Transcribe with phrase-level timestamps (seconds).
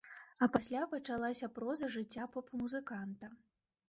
[0.43, 3.31] А пасля пачалася проза жыцця поп-музыканта.